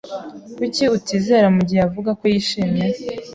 [0.55, 2.85] Kuki utizera mugihe avuga ko yishimye?